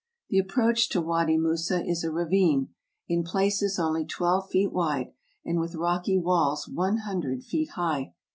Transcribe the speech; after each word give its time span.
The 0.31 0.39
approach 0.39 0.89
to 0.89 0.99
Wady 0.99 1.37
Moussa 1.37 1.85
is 1.85 2.03
a 2.03 2.09
ravine, 2.09 2.69
in 3.07 3.23
places 3.23 3.77
only 3.77 4.03
twelve 4.03 4.49
feet 4.49 4.73
wide, 4.73 5.13
and 5.45 5.59
with 5.59 5.75
rocky 5.75 6.17
walls 6.17 6.67
one 6.67 7.01
hundred 7.05 7.43
feet 7.43 7.69
high. 7.75 8.13